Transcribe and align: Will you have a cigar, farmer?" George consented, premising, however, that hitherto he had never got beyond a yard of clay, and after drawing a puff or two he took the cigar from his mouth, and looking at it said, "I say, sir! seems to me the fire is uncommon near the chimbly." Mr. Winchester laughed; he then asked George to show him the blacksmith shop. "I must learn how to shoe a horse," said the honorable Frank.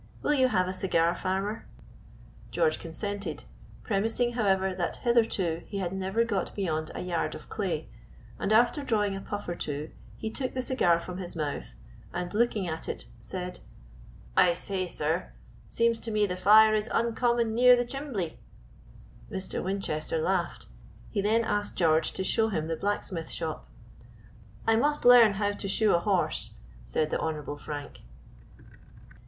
Will 0.23 0.33
you 0.33 0.47
have 0.47 0.67
a 0.67 0.73
cigar, 0.73 1.13
farmer?" 1.13 1.67
George 2.49 2.79
consented, 2.79 3.43
premising, 3.83 4.33
however, 4.33 4.73
that 4.73 4.95
hitherto 4.95 5.61
he 5.67 5.77
had 5.77 5.93
never 5.93 6.23
got 6.23 6.55
beyond 6.55 6.89
a 6.95 7.01
yard 7.01 7.35
of 7.35 7.49
clay, 7.49 7.87
and 8.39 8.51
after 8.51 8.83
drawing 8.83 9.15
a 9.15 9.21
puff 9.21 9.47
or 9.47 9.53
two 9.53 9.91
he 10.17 10.31
took 10.31 10.55
the 10.55 10.63
cigar 10.63 10.99
from 10.99 11.19
his 11.19 11.35
mouth, 11.35 11.75
and 12.11 12.33
looking 12.33 12.67
at 12.67 12.89
it 12.89 13.05
said, 13.21 13.59
"I 14.35 14.55
say, 14.55 14.87
sir! 14.87 15.33
seems 15.69 15.99
to 15.99 16.09
me 16.09 16.25
the 16.25 16.35
fire 16.35 16.73
is 16.73 16.89
uncommon 16.91 17.53
near 17.53 17.75
the 17.75 17.85
chimbly." 17.85 18.39
Mr. 19.31 19.63
Winchester 19.63 20.19
laughed; 20.19 20.65
he 21.11 21.21
then 21.21 21.43
asked 21.43 21.77
George 21.77 22.11
to 22.13 22.23
show 22.23 22.49
him 22.49 22.67
the 22.69 22.75
blacksmith 22.75 23.29
shop. 23.29 23.69
"I 24.65 24.77
must 24.77 25.05
learn 25.05 25.33
how 25.33 25.51
to 25.51 25.67
shoe 25.67 25.93
a 25.93 25.99
horse," 25.99 26.55
said 26.87 27.11
the 27.11 27.19
honorable 27.19 27.55
Frank. 27.55 28.01